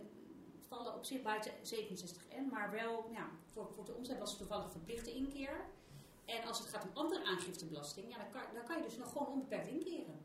[0.68, 4.70] vallen op zich buiten 67N, maar wel, ja, voor, voor de omzet was het toevallig
[4.70, 5.66] verplichte inkeer.
[6.24, 9.12] En als het gaat om andere aangiftebelasting, ja, dan, kan, dan kan je dus nog
[9.12, 10.24] gewoon onbeperkt inkeren.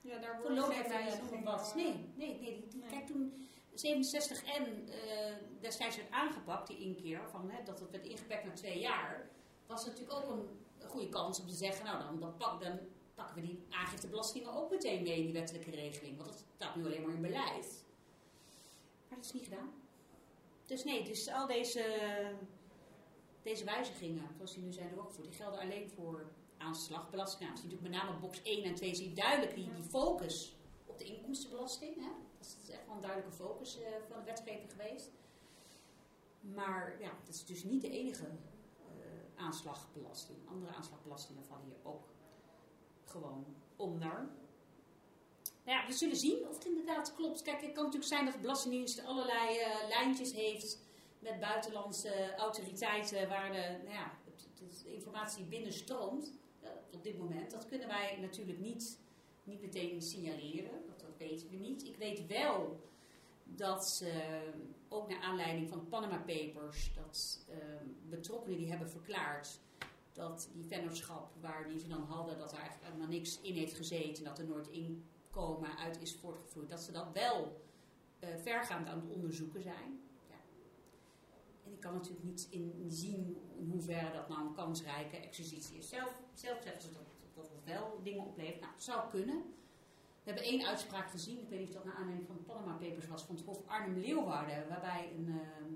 [0.00, 1.72] Ja, daar Voor loonheffing of wat.
[1.76, 2.68] Nee, nee, nee.
[2.90, 3.32] Kijk, toen
[3.70, 8.78] 67N eh destijds werd aangepakt, die inkeer, van, hè, dat het werd ingeperkt naar twee
[8.78, 9.30] jaar,
[9.66, 12.78] was natuurlijk ook een, een goede kans om te zeggen, nou dan, dan, pak, dan
[13.16, 16.16] pakken we die aangiftebelasting ook meteen mee in die wettelijke regeling.
[16.16, 17.84] Want dat staat nu alleen maar in beleid.
[19.08, 19.72] Maar dat is niet gedaan.
[20.66, 21.84] Dus nee, dus al deze,
[23.42, 27.40] deze wijzigingen, zoals die nu zijn doorgevoerd, die gelden alleen voor aanslagbelasting.
[27.40, 30.98] Nou, natuurlijk met name box 1 en 2 zie je duidelijk die, die focus op
[30.98, 31.94] de inkomstenbelasting.
[31.96, 32.10] Hè?
[32.38, 35.10] Dat is echt wel een duidelijke focus eh, van de wetgeving geweest.
[36.40, 40.38] Maar ja, dat is dus niet de enige eh, aanslagbelasting.
[40.48, 42.08] Andere aanslagbelastingen vallen hier ook
[43.16, 43.44] gewoon
[43.76, 44.28] onder.
[45.64, 47.42] Nou ja, we zullen zien of het inderdaad klopt.
[47.42, 50.78] Kijk, het kan natuurlijk zijn dat de Belastingdienst allerlei eh, lijntjes heeft
[51.18, 54.12] met buitenlandse autoriteiten waar de, nou ja,
[54.84, 57.50] informatie binnenstroomt eh, op dit moment.
[57.50, 58.98] Dat kunnen wij natuurlijk niet,
[59.44, 60.86] niet meteen signaleren.
[60.86, 61.84] Dat, dat weten we niet.
[61.84, 62.80] Ik weet wel
[63.44, 64.40] dat ze,
[64.88, 67.56] ook naar aanleiding van Panama Papers, dat eh,
[68.08, 69.60] betrokkenen die hebben verklaard
[70.16, 73.74] dat die vennootschap waar die ze dan hadden, dat er eigenlijk helemaal niks in heeft
[73.74, 77.64] gezeten, dat er nooit inkomen uit is voortgevloeid, dat ze dat wel
[78.18, 80.00] eh, vergaand aan het onderzoeken zijn.
[80.28, 80.40] Ja.
[81.64, 85.88] En ik kan natuurlijk niet in, zien in hoeverre dat nou een kansrijke exercitie is.
[85.88, 88.60] Zelf, zelf zeggen ze dat, dat het wel dingen oplevert.
[88.60, 89.54] Nou, het zou kunnen.
[90.22, 92.72] We hebben één uitspraak gezien, ik weet niet of dat naar aanleiding van de Panama
[92.72, 95.66] Papers was, van het Hof Arnhem-Leeuwarden, waarbij een, eh,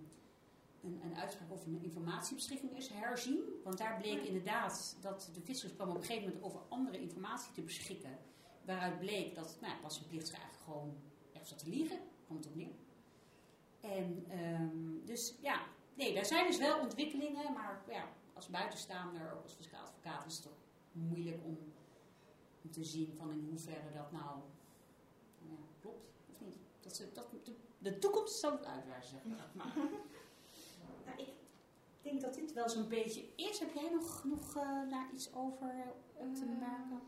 [0.82, 3.42] een, een uitspraak over een informatiebeschikking is herzien.
[3.64, 7.52] Want daar bleek inderdaad dat de vissers kwamen op een gegeven moment over andere informatie
[7.52, 8.18] te beschikken.
[8.64, 10.96] Waaruit bleek dat nou, ja, belastingplichtige eigenlijk gewoon
[11.32, 11.98] ergens zat te liegen.
[12.26, 12.74] Komt het op neer.
[13.80, 15.62] En ehm, dus ja,
[15.94, 17.52] nee, daar zijn dus wel ontwikkelingen.
[17.52, 20.58] Maar ja, als buitenstaander, ook als fiscaal advocaat, is het toch
[20.92, 21.58] moeilijk om,
[22.62, 24.40] om te zien van in hoeverre dat nou
[25.40, 26.56] nou ja, klopt of niet.
[26.80, 29.74] Dat ze, dat, de, de toekomst zal het uitwijzen, zeg maar.
[32.02, 33.58] maar ik denk dat dit wel zo'n beetje is.
[33.58, 37.00] Heb jij nog, nog eh, daar iets over eh, op te Eh, merken?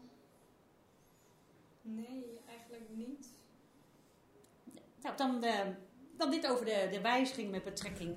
[1.83, 3.29] Nee, eigenlijk niet.
[5.01, 5.45] Nou, dan,
[6.17, 8.17] dan dit over de, de wijziging met betrekking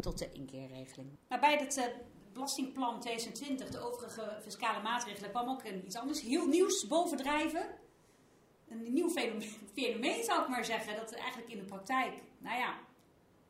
[0.00, 1.10] tot de inkeerregeling.
[1.28, 1.94] Nou, bij het
[2.32, 7.78] belastingplan 2020, de overige fiscale maatregelen, kwam ook een, iets anders heel nieuws bovendrijven.
[8.68, 12.78] Een nieuw fenomeen, fenomeen zou ik maar zeggen, dat eigenlijk in de praktijk, nou ja,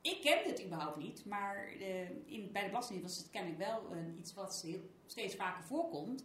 [0.02, 3.96] ik ken het überhaupt niet, maar eh, in, bij de Belastingdienst was het kennelijk wel
[4.18, 4.66] iets wat
[5.06, 6.24] steeds vaker voorkomt.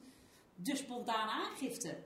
[0.56, 1.98] De spontane aangifte.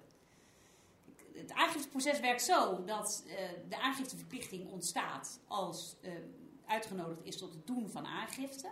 [1.34, 6.12] Het aangifteproces werkt zo dat eh, de aangifteverplichting ontstaat als eh,
[6.65, 8.71] uitgenodigd is tot het doen van aangifte.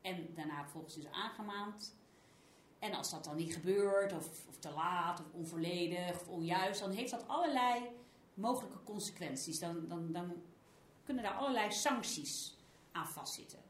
[0.00, 1.96] En daarna vervolgens is aangemaand.
[2.78, 6.90] En als dat dan niet gebeurt, of, of te laat, of onvolledig, of onjuist, dan
[6.90, 7.90] heeft dat allerlei
[8.34, 9.58] mogelijke consequenties.
[9.58, 10.42] Dan, dan, dan
[11.04, 12.56] kunnen daar allerlei sancties
[12.92, 13.62] aan vastzitten.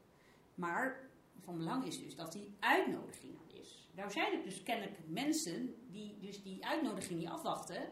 [0.55, 3.89] Maar van belang is dus dat die uitnodiging er is.
[3.91, 7.91] Nou zijn er dus kennelijk mensen die dus die uitnodiging niet afwachten,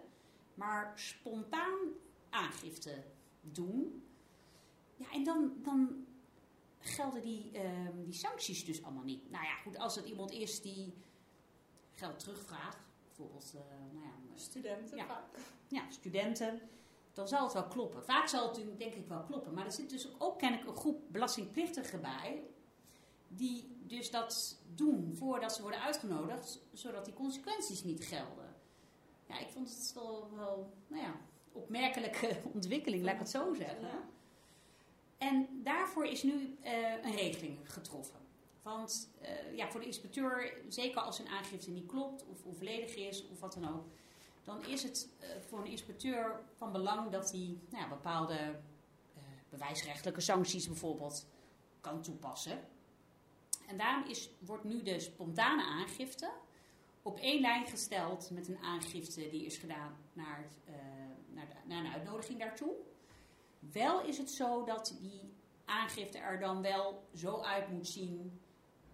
[0.54, 1.78] maar spontaan
[2.30, 3.04] aangifte
[3.42, 4.04] doen.
[4.96, 6.06] Ja, en dan, dan
[6.80, 9.30] gelden die, ehm, die sancties dus allemaal niet.
[9.30, 10.94] Nou ja, goed, als het iemand is die
[11.92, 14.98] geld terugvraagt, bijvoorbeeld, eh, nou ja, Studenten
[15.68, 16.62] ja, studenten,
[17.14, 18.04] dan zal het wel kloppen.
[18.04, 19.54] Vaak zal het denk ik wel kloppen.
[19.54, 22.44] Maar er zit dus ook kennelijk een groep belastingplichtigen bij,
[23.28, 28.56] die dus dat doen voordat ze worden uitgenodigd, zodat die consequenties niet gelden.
[29.28, 31.16] Ja, ik vond het wel, wel nou ja,
[31.52, 33.82] opmerkelijke ontwikkeling, laat ik het zo zeggen.
[33.82, 34.04] Ja.
[35.18, 38.20] En daarvoor is nu eh, een regeling getroffen.
[38.62, 43.28] Want eh, ja, voor de inspecteur, zeker als een aangifte niet klopt of onvolledig is
[43.28, 43.86] of wat dan ook,
[44.44, 50.22] dan is het eh, voor een inspecteur van belang dat hij nou bepaalde eh, bewijsrechtelijke
[50.22, 51.26] sancties bijvoorbeeld
[51.82, 52.60] kan toepassen.
[53.68, 56.32] En daarom is, wordt nu de spontane aangifte
[57.02, 60.74] op één lijn gesteld met een aangifte die is gedaan naar, eh,
[61.30, 62.74] naar, naar een uitnodiging daartoe.
[63.60, 65.34] Wel is het zo dat die
[65.66, 68.40] aangifte er dan wel zo uit moet zien,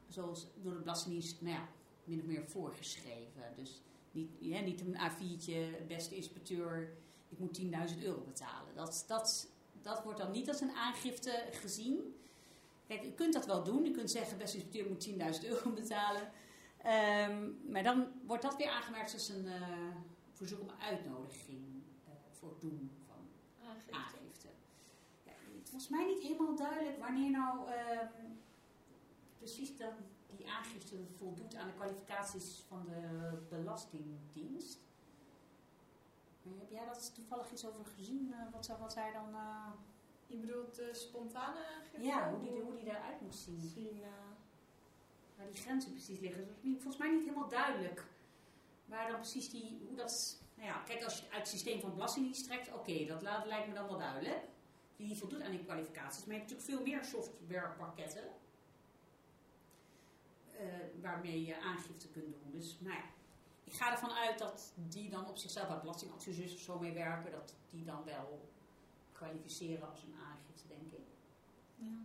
[0.07, 1.67] zoals door de Belastingdienst, nou ja,
[2.03, 3.53] min of meer voorgeschreven.
[3.55, 3.81] Dus
[4.11, 6.97] niet, ja, niet een A4'tje, beste inspecteur,
[7.29, 8.75] ik moet 10.000 euro betalen.
[8.75, 9.47] Dat, dat,
[9.81, 12.15] dat wordt dan niet als een aangifte gezien.
[12.87, 13.83] Kijk, kunt dat wel doen.
[13.83, 16.31] Je kunt zeggen, beste inspecteur moet 10.000 euro betalen.
[16.77, 19.95] Ehm, maar dan wordt dat weer aangemerkt als een uh,
[20.31, 23.27] verzoek om uitnodiging uh, voor het doen van
[23.67, 23.91] aangifte.
[23.91, 24.47] aangifte.
[25.23, 27.99] Ja, het was mij niet helemaal duidelijk wanneer nou uh,
[29.37, 29.93] precies dat
[30.35, 34.79] die aangifte voldoet aan de kwalificaties van de Belastingdienst.
[36.43, 38.33] heb jij dat toevallig iets over gezien?
[38.33, 39.35] Eh, wat, wat zij dan...
[40.27, 42.01] Je bedoelt de spontane aangifte?
[42.01, 43.59] Ja, hoe die, hoe die eruit moest zien.
[43.59, 44.01] zien
[45.39, 46.47] waar die grenzen precies liggen.
[46.47, 48.05] Dat is volgens mij niet helemaal duidelijk.
[48.85, 51.81] Waar dan precies die, hoe dat, nou ja, kijk als je het uit het systeem
[51.81, 54.43] van belastingdienst trekt, oké, dat, lijkt me dan wel duidelijk.
[54.95, 56.25] Die voldoet aan die kwalificaties.
[56.25, 58.23] Maar je hebt natuurlijk veel meer softwarepakketten.
[60.59, 60.65] Uh,
[61.01, 62.51] waarmee je aangifte kunt doen.
[62.51, 63.03] Dus nou ja,
[63.63, 67.31] ik ga ervan uit dat die dan op zichzelf, waar belastingadviseurs of zo mee werken,
[67.31, 68.49] dat die dan wel
[69.11, 71.07] kwalificeren als een aangifte, denk ik.
[71.75, 71.97] Ja.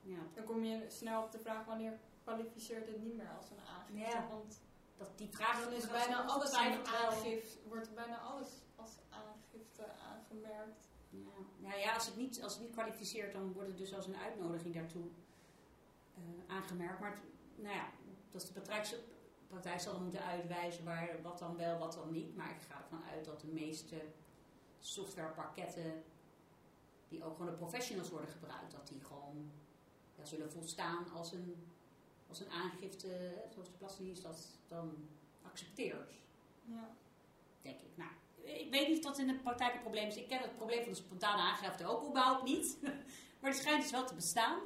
[0.00, 0.18] ja.
[0.34, 4.16] Dan kom je snel op de vraag wanneer kwalificeert het niet meer als een aangifte.
[4.16, 4.28] Ja.
[4.28, 4.60] Want
[4.96, 10.88] dat die vraag dan is bijna alles aangifte, wordt bijna alles als aangifte aangemerkt.
[11.10, 11.18] Ja.
[11.56, 14.16] Nou ja, als het, niet, als het niet kwalificeert, dan wordt het dus als een
[14.16, 15.04] uitnodiging daartoe
[16.18, 17.00] uh, aangemerkt.
[17.00, 17.18] Maar
[17.56, 17.88] nou ja,
[18.30, 18.60] dat de
[19.48, 22.36] praktijk zal moeten uitwijzen waar, wat dan wel, wat dan niet.
[22.36, 23.96] Maar ik ga ervan uit dat de meeste
[24.78, 26.02] softwarepakketten,
[27.08, 29.50] die ook gewoon de professionals worden gebruikt, dat die gewoon
[30.16, 31.72] ja, zullen volstaan als een
[32.28, 35.08] als een aangifte, zoals de Belastingdienst dat dan
[35.42, 36.14] accepteert.
[36.64, 36.90] Ja.
[37.62, 37.96] Denk ik.
[37.96, 38.10] Nou,
[38.42, 40.16] ik weet niet of dat in de praktijk een probleem is.
[40.16, 42.78] Ik ken het probleem van de spontane aangifte ook überhaupt niet.
[43.40, 44.58] maar het schijnt dus wel te bestaan.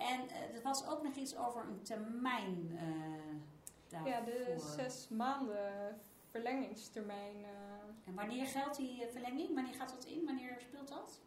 [0.00, 2.70] En uh, er was ook nog iets over een termijn
[3.92, 7.36] uh, Ja, de zes maanden verlengingstermijn.
[7.36, 7.48] Uh.
[8.04, 9.54] En wanneer geldt die verlenging?
[9.54, 10.24] Wanneer gaat dat in?
[10.24, 11.20] Wanneer speelt dat?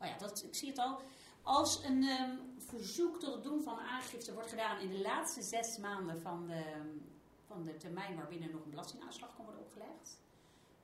[0.00, 1.00] Oh ja, dat, ik zie het al.
[1.42, 5.78] Als een um, verzoek tot het doen van aangifte wordt gedaan in de laatste zes
[5.78, 6.62] maanden van de,
[7.46, 10.20] van de termijn waarbinnen nog een belastingaanslag kan worden opgelegd,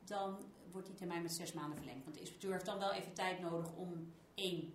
[0.05, 0.39] dan
[0.71, 2.03] wordt die termijn met zes maanden verlengd.
[2.03, 4.75] Want de inspecteur heeft dan wel even tijd nodig om één,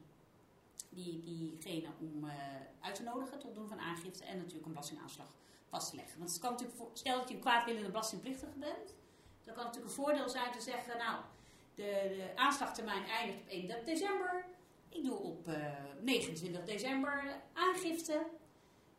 [0.90, 2.34] die, diegene om uh,
[2.80, 5.36] uit te nodigen tot doen van aangifte en natuurlijk een belastingaanslag
[5.70, 6.18] vast te leggen.
[6.18, 8.94] Want het kan natuurlijk, stel dat je een kwaadwillende belastingplichtige bent,
[9.44, 11.22] dan kan het natuurlijk een voordeel zijn te zeggen, nou,
[11.76, 14.46] de, de aanslagtermijn eindigt op 1 december.
[14.90, 18.26] Ik doe op uh, eh, 29 december aangifte.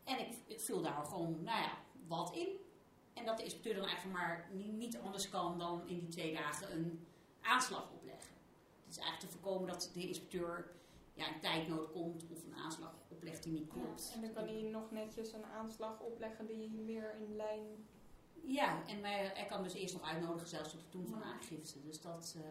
[0.03, 2.47] En ik, ik, vul daar gewoon, nou ja, wat in.
[3.19, 6.71] En dat de inspecteur dan eigenlijk maar niet, anders kan dan in die twee dagen
[6.71, 7.07] een
[7.41, 8.33] aanslag opleggen.
[8.85, 10.71] Het is eigenlijk te voorkomen dat de inspecteur
[11.13, 14.11] ja, in tijdnood komt of een aanslag oplegt die niet klopt.
[14.13, 17.87] en dan kan hij nog netjes een aanslag opleggen die meer in lijn
[18.43, 21.81] ja, en hij kan dus eerst nog uitnodigen zelfs tot het doen van aangifte.
[21.81, 22.43] Dus, dat, uh,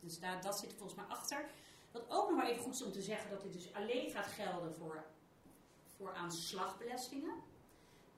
[0.00, 1.50] dus daar, dat zit er volgens mij achter.
[1.90, 4.26] Wat ook nog maar even goed is om te zeggen dat dit dus alleen gaat
[4.26, 5.04] gelden voor,
[5.96, 7.34] voor aanslagbelastingen.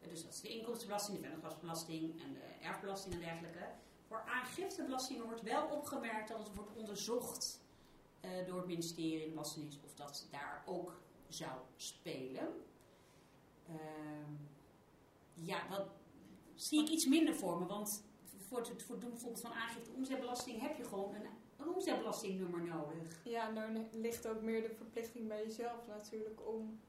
[0.08, 3.68] Dus dat is de inkomstenbelasting, de vennootschapsbelasting en de erfbelasting en dergelijke.
[4.06, 7.60] Voor aangiftebelastingen wordt wel opgemerkt dat het wordt onderzocht
[8.24, 12.48] uh, door het ministerie in Belastingdienst of dat daar ook zou spelen.
[13.68, 13.76] Uh,
[15.34, 15.86] ja, wat,
[16.54, 17.66] zie ik iets minder voor me.
[17.66, 18.04] Want
[18.48, 23.20] voor het, voor doen bijvoorbeeld van aangifte omzetbelasting heb je gewoon een, een omzetbelastingnummer nodig.
[23.24, 26.80] Ja, dan ligt ook meer de verplichting bij jezelf natuurlijk om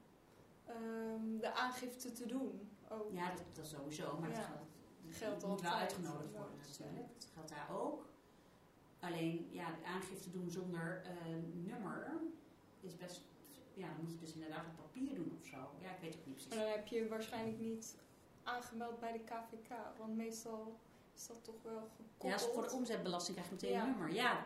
[0.69, 2.69] um, de aangifte te doen.
[2.89, 3.11] Ook.
[3.11, 4.17] Ja, dat, dat sowieso.
[4.19, 4.35] Maar ja.
[5.05, 7.07] het geldt, moet wel uitgenodigd worden natuurlijk.
[7.17, 8.05] Dat geldt daar ook.
[8.99, 11.35] Alleen, ja, de aangifte doen zonder uh,
[11.71, 12.11] nummer
[12.79, 13.21] is best...
[13.73, 15.57] Ja, dan moet je dus inderdaad op papier doen of zo.
[15.81, 16.53] Ja, ik weet het niet precies.
[16.53, 17.95] Maar dan heb je waarschijnlijk niet
[18.43, 19.75] aangemeld bij de KVK?
[19.97, 20.79] Want meestal
[21.15, 22.41] is dat toch wel gekoppeld.
[22.41, 24.13] Ja, voor de omzetbelasting krijg je meteen een nummer.
[24.13, 24.45] Ja.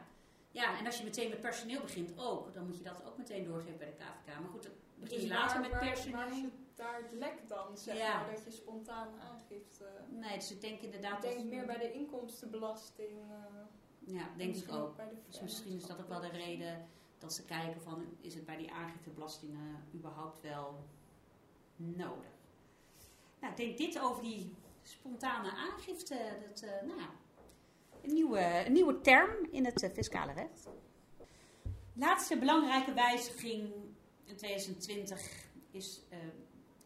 [0.52, 3.44] ja, en als je meteen met personeel begint ook, dan moet je dat ook meteen
[3.44, 4.40] doorgeven bij de KVK.
[4.40, 4.70] Maar goed,
[5.02, 6.50] begin je dus later met personeel.
[6.76, 8.22] Daar het lek dan, zeg ja.
[8.22, 9.82] maar, dat je spontaan aangeeft.
[10.10, 11.24] nee, dus ik denk inderdaad...
[11.24, 13.12] Ik denk meer bij de inkomstenbelasting.
[13.12, 14.96] Uh, ja, denk ik ook.
[15.28, 16.88] Dus misschien is dat ook wel de reden
[17.18, 20.84] dat ze kijken van, is het bij die aangiftebelastingen überhaupt wel
[21.76, 22.30] nodig?
[23.40, 26.18] Nou, ik denk dit over die spontane aangifte.
[26.48, 27.10] Dat, uh, nou,
[28.02, 30.68] een, nieuwe, een nieuwe term in het uh, fiscale recht.
[31.94, 33.74] Laatste belangrijke wijziging
[34.26, 36.20] in 2020 is uh,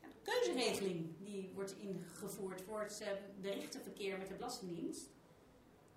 [0.02, 1.18] de keuzeregeling.
[1.20, 5.10] Die wordt ingevoerd voor het berichtenverkeer met de Belastingdienst.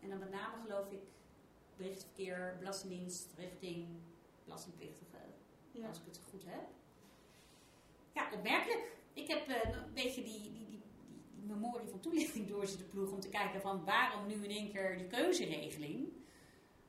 [0.00, 1.00] En dan met name geloof ik
[1.76, 3.86] berichtenverkeer, Belastingdienst richting
[4.44, 5.18] belastingplichtigen.
[5.70, 5.88] Ja.
[5.88, 6.66] Als ik het goed heb.
[8.12, 10.82] Ja, opmerkelijk ik heb uh, een beetje die, die, die, die,
[11.46, 14.98] memorie van toelichting door zitten ploegen om te kijken van waarom nu in één keer
[14.98, 16.08] die keuzeregeling.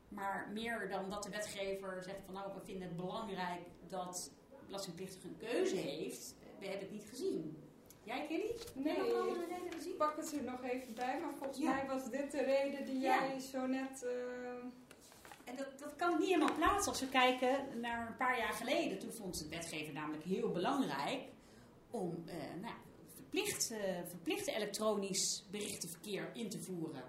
[0.07, 4.31] Maar meer dan dat de wetgever zegt van nou, we vinden het belangrijk dat
[4.69, 7.57] belastingplichtige een keuze heeft, we hebben het niet gezien.
[8.03, 8.55] Jij, Kelly?
[8.73, 9.91] Nee, nog reden gezien?
[9.91, 11.73] ik pak het er nog even bij, maar volgens Ja.
[11.73, 13.25] mij was dit de reden die Ja.
[13.27, 14.03] jij zo net...
[14.03, 18.53] eh, En dat, dat kan niet helemaal plaatsen als we kijken naar een paar jaar
[18.53, 18.99] geleden.
[18.99, 21.21] Toen vond de wetgever namelijk heel belangrijk
[21.89, 22.73] om eh, nou,
[23.15, 27.03] verplicht, eh, verplicht elektronisch berichtenverkeer in te voeren.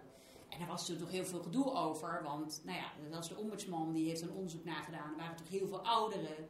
[0.48, 3.36] En daar was toen nog heel veel gedoe over, want nou ja, dat was de
[3.36, 5.10] ombudsman die heeft een onderzoek nagedaan.
[5.10, 6.48] Er waren toch heel veel ouderen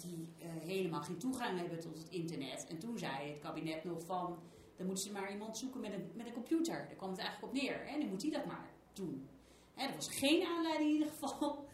[0.00, 2.66] die eh, helemaal geen toegang hebben tot het internet.
[2.68, 4.38] En toen zei het kabinet nog van,
[4.76, 6.84] dan moeten ze maar iemand zoeken met een, met een computer.
[6.86, 7.86] Daar kwam het eigenlijk op neer.
[7.86, 9.28] En dan moet die dat maar doen.
[9.74, 11.68] Hè, er was geen aanleiding in ieder geval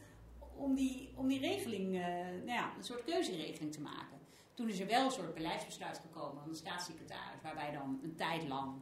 [0.57, 4.19] om die, om die regeling, eh, nou ja, een soort keuzeregeling te maken.
[4.55, 8.49] Toen is er wel een soort beleidsbesluit gekomen van de staatssecretaris, waarbij dan een tijd
[8.49, 8.75] lang,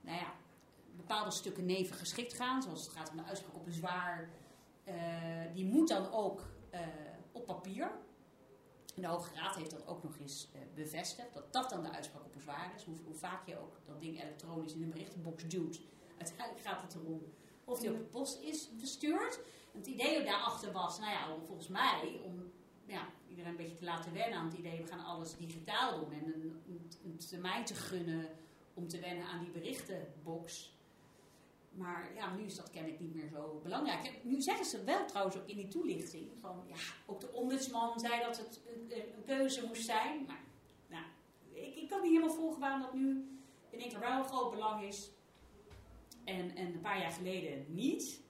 [0.00, 0.34] nou ja,
[0.96, 4.30] bepaalde stukken neven geschikt gaan, zoals het gaat om de uitspraak op bezwaar.
[4.84, 4.94] eh
[5.54, 6.42] die moet dan ook
[7.32, 7.90] op papier.
[8.96, 11.90] En de Hoge Raad heeft dat ook nog eens eh, bevestigd, dat dat dan de
[11.90, 12.84] uitspraak op bezwaar is.
[12.84, 15.80] Hoe, hoe vaak je ook dat ding elektronisch in een berichtenbox duwt.
[16.18, 17.22] Uiteindelijk gaat het erom
[17.64, 19.40] of die op de post is verstuurd.
[19.72, 22.52] Het idee daarachter was, nou ja, volgens mij, om
[22.86, 26.12] ja, iedereen een beetje te laten wennen aan het idee, we gaan alles digitaal doen.
[26.12, 28.28] En een, een termijn te gunnen
[28.74, 30.74] om te wennen aan die berichtenbox.
[31.76, 34.20] Maar ja, nu is dat kennelijk niet meer zo belangrijk.
[34.22, 38.20] Nu zeggen ze wel trouwens ook in die toelichting van ja, ook de ombudsman zei
[38.20, 40.24] dat het een, een keuze moest zijn.
[40.26, 40.40] Maar
[40.88, 41.04] nou,
[41.52, 43.38] ik, ik kan niet helemaal volgen waarom dat nu
[43.70, 45.10] in één keer wel een groot belang is.
[46.24, 48.24] En, en een paar jaar geleden niet.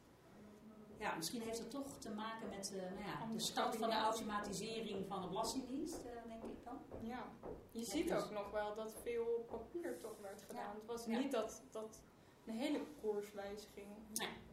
[0.98, 3.96] Ja, misschien heeft het toch te maken met eh, nou ja, de start van de
[3.96, 6.78] automatisering van de Belastingdienst, eh, denk ik dan.
[7.00, 7.32] Ja,
[7.70, 10.74] je ziet dus- ook nog wel dat veel papier toch werd gedaan.
[10.74, 12.02] Het was niet dat, dat
[12.46, 13.86] een hele koerswijziging.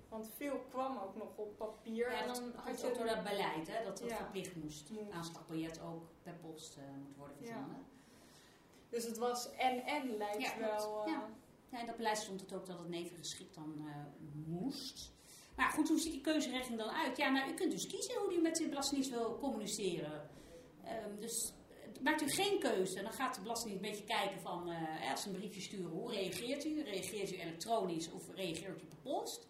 [0.09, 2.11] Want veel kwam ook nog op papier.
[2.11, 4.15] Ja, en dan komt had je ook door dat beleid, hè, dat dat Ja.
[4.15, 4.89] verplicht moest.
[5.11, 7.85] Aanslagbiljet ook per post eh, moet worden verzonden.
[8.89, 11.03] Dus het was en-en lijkt wel.
[11.05, 11.11] eh,
[11.71, 11.79] Ja.
[11.79, 13.95] In dat beleid stond het ook dat het nevengeschikt dan eh,
[14.47, 15.11] moest.
[15.55, 17.17] Maar goed, hoe ziet die keuzeregeling dan uit?
[17.17, 20.29] Ja, nou, u kunt dus kiezen hoe u met de Belastingdienst wil communiceren.
[20.83, 21.53] Ehm, dus
[22.03, 25.29] maakt u geen keuze, dan gaat de Belastingdienst een beetje kijken van, eh, als ze
[25.29, 26.81] een briefje sturen, hoe reageert u?
[26.81, 29.47] Reageert u elektronisch of reageert u per post?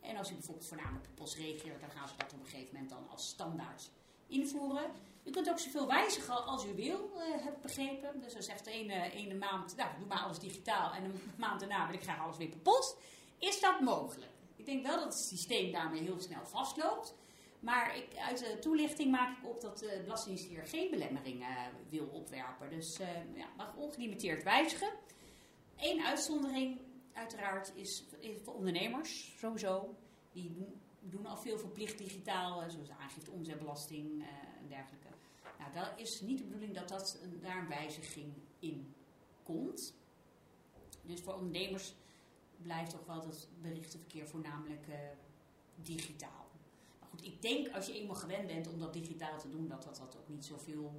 [0.00, 2.72] En als u bijvoorbeeld voornamelijk per post reageert, dan gaan ze dat op een gegeven
[2.72, 3.90] moment dan als standaard
[4.26, 4.90] invoeren.
[5.24, 8.20] U kunt ook zoveel wijzigen als u wil, eh, heb ik begrepen.
[8.20, 10.92] Dus dan zegt de ene, ene maand, nou, doe maar alles digitaal.
[10.92, 12.96] En een maand daarna wil ik graag alles weer per post.
[13.38, 14.30] Is dat mogelijk?
[14.56, 17.14] Ik denk wel dat het systeem daarmee heel snel vastloopt.
[17.60, 21.64] Maar ik, uit de toelichting maak ik op dat de Belastingdienst hier geen belemmeringen eh,
[21.88, 22.70] wil opwerpen.
[22.70, 24.92] Dus eh, ja, mag ongelimiteerd wijzigen.
[25.76, 26.80] Eén uitzondering,
[27.12, 28.04] uiteraard, is,
[28.44, 29.94] voor ondernemers sowieso.
[30.32, 30.56] Die
[31.00, 34.24] doen, al veel verplicht digitaal, eh, zoals aangifte omzetbelasting
[34.60, 35.08] en dergelijke.
[35.58, 38.94] Nou, dat is niet de bedoeling dat, dat daar een wijziging in
[39.42, 39.94] komt.
[41.02, 41.94] Dus voor ondernemers
[42.62, 44.86] blijft toch wel dat berichtenverkeer voornamelijk
[45.74, 46.39] digitaal.
[47.22, 50.16] Ik denk als je eenmaal gewend bent om dat digitaal te doen, dat dat, dat
[50.16, 50.92] ook niet zoveel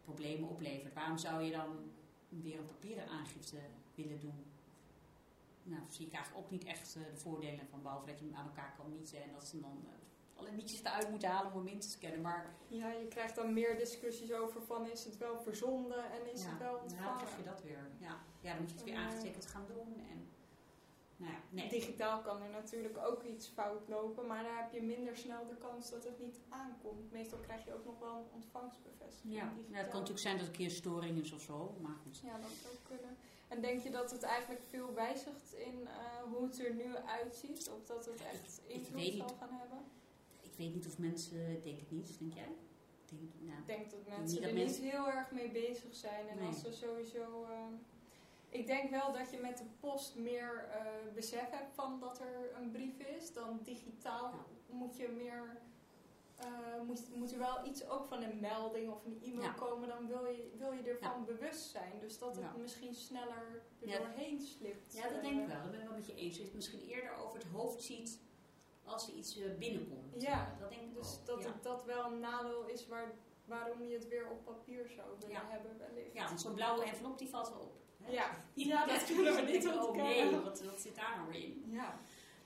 [0.00, 0.94] problemen oplevert.
[0.94, 1.90] Waarom zou je dan
[2.28, 3.56] weer een papieren aangifte
[3.94, 4.44] willen doen?
[5.62, 8.34] Nou, zie ik eigenlijk ook niet echt eh, de voordelen van, behalve dat je hem
[8.34, 11.58] aan elkaar kan mieten en dat ze dan eh, alle nietjes eruit moeten halen om
[11.58, 12.20] hem in te scannen.
[12.20, 16.42] Maar ja, je krijgt dan meer discussies over van is het wel verzonden en is
[16.42, 17.16] ja, het wel nou, ontvangen.
[17.16, 17.90] krijg je dat weer.
[17.98, 18.18] Ja.
[18.40, 19.00] ja, dan moet je het weer Ja.
[19.04, 20.00] aangetekend gaan doen.
[20.10, 20.28] En,
[21.16, 21.68] nou ja, nee.
[21.68, 25.56] Digitaal kan er natuurlijk ook iets fout lopen, maar daar heb je minder snel de
[25.56, 27.12] kans dat het niet aankomt.
[27.12, 29.34] Meestal krijg je ook nog wel een ontvangstbevestiging.
[29.34, 32.18] Ja, het kan natuurlijk zijn dat het een keer storing is of zo, maar goed.
[32.24, 33.16] Ja, dat zou kunnen.
[33.48, 37.70] En denk je dat het eigenlijk veel wijzigt in eh, hoe het er nu uitziet?
[37.76, 39.78] Of dat het echt invloed zal gaan hebben?
[40.40, 42.42] Ik weet niet of mensen, ik denk het niet, denk jij?
[43.06, 46.28] Ik Denk, nou, denk dat mensen er mensen- niet heel erg mee bezig zijn.
[46.28, 46.46] En Nee.
[46.46, 47.44] als ze sowieso...
[47.44, 47.58] eh,
[48.54, 52.50] ik denk wel dat je met de post meer eh, besef hebt van dat er
[52.56, 53.32] een brief is.
[53.32, 54.44] Dan digitaal Ja.
[54.66, 55.60] moet je meer...
[56.36, 56.46] eh,
[56.86, 59.52] moet, moet er wel iets ook van een melding of een e-mail Ja.
[59.52, 61.92] komen, dan wil je, wil je ervan bewust zijn.
[62.00, 62.52] Dus dat het Ja.
[62.56, 64.94] misschien sneller er doorheen slipt.
[64.94, 65.62] ja, dat Eh, denk ik wel.
[65.62, 66.28] Dat ben ik wel met je eens.
[66.28, 68.20] Dat je het misschien eerder over het hoofd ziet
[68.84, 70.22] als er iets eh, binnenkomt.
[70.22, 73.14] Ja, Eh, dat denk ik Dus dat het dat wel een nadeel is waar,
[73.44, 76.12] waarom je het weer op papier zou willen hebben wellicht.
[76.14, 77.82] ja, zo'n blauwe envelop die valt wel op.
[78.08, 78.30] Ja.
[78.54, 80.30] Ja, dat kunnen we niet Oh ontkennen.
[80.32, 81.64] nee, wat, wat zit daar nou in?
[81.70, 81.98] ja.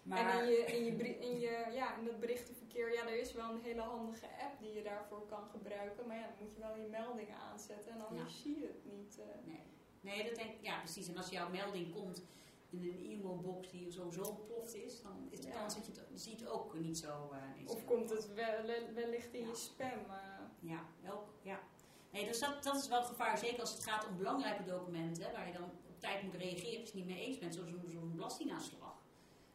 [0.03, 3.21] Maar, En in je, in, je, brie- in, je, ja, in dat berichtenverkeer, ja, er
[3.21, 6.07] is wel een hele handige app die je daarvoor kan gebruiken.
[6.07, 9.19] Maar ja, dan moet je wel je meldingen aanzetten en anders zie je het niet.
[9.19, 9.47] eh.
[9.47, 9.63] Nee.
[10.01, 11.09] nee, dat denk ik, ja precies.
[11.09, 12.23] En als jouw melding komt
[12.71, 15.55] in een e-mailbox die sowieso ontploft is, dan is de Ja.
[15.55, 17.31] kans dat je het ziet ook niet zo.
[17.59, 19.49] niet Of komt het wel, wellicht in Ja.
[19.49, 19.89] je spam?
[19.89, 20.17] eh.
[20.61, 21.29] Ja, ook.
[21.43, 21.61] Ja.
[22.11, 25.33] Nee, dus dat, dat is wel het gevaar, zeker als het gaat om belangrijke documenten,
[25.33, 27.71] waar je dan op tijd moet reageren als je het niet mee eens bent, zoals
[27.71, 28.97] een, zo'n belastingaanslag.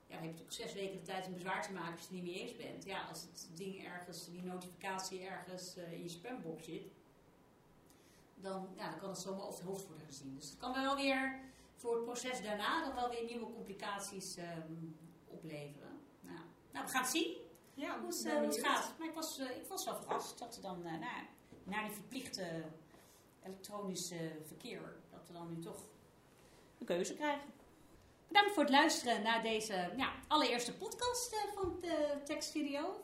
[0.08, 2.06] Ja, dan heb je natuurlijk zes weken de tijd om bezwaar te maken als je
[2.08, 2.84] het er niet mee eens bent.
[2.86, 6.84] Ja, als het ding ergens, die notificatie ergens eh, in je spambox zit,
[8.36, 10.36] dan, ja, dan kan het zomaar over het hoofd worden gezien.
[10.36, 11.40] Dus het kan wel weer
[11.76, 14.74] voor het proces daarna dan wel weer nieuwe complicaties ehm,
[15.28, 16.00] opleveren.
[16.22, 16.40] Nou,
[16.72, 17.38] nou, we gaan het zien
[17.74, 18.68] Ja, hoe het, eh, hoe het benieuwd.
[18.68, 18.94] gaat.
[18.98, 21.24] Maar ik was, eh, ik was wel verrast dat we dan eh, nou,
[21.64, 22.64] na die verplichte
[23.44, 25.82] elektronische verkeer, dat we dan nu toch
[26.80, 27.54] een keuze krijgen.
[28.28, 33.04] Bedankt voor het luisteren naar deze ja, allereerste podcast eh, van de tekstvideo.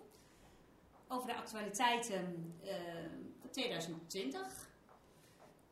[1.08, 2.76] Over de actualiteiten eh,
[3.40, 4.70] van 2020.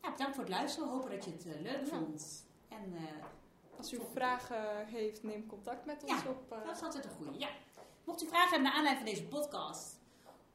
[0.01, 0.87] Ja, bedankt voor het luisteren.
[0.87, 2.45] We hopen dat je het eh, leuk vond.
[2.67, 2.95] En
[3.77, 6.49] Als u vragen heeft, neem contact met ons Ja, op.
[6.49, 7.39] Dat is altijd een goede.
[7.39, 7.49] Ja.
[8.03, 9.99] Mocht u vragen hebben naar aanleiding van deze podcast.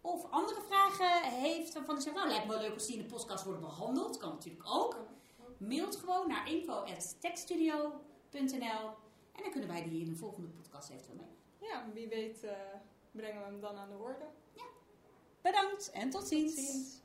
[0.04, 3.02] Of andere vragen heeft waarvan u zegt, nou lijkt me wel leuk als die in
[3.02, 4.16] de podcast worden behandeld.
[4.16, 4.96] Kan natuurlijk ook.
[5.58, 8.90] Mailt gewoon naar info.techstudio.nl
[9.32, 11.68] En dan kunnen wij die in de volgende podcast eventueel mee.
[11.68, 12.52] ja, wie weet eh,
[13.10, 14.24] brengen we hem dan aan de orde.
[15.40, 16.54] Bedankt en tot ziens.
[16.54, 17.00] Tot ziens.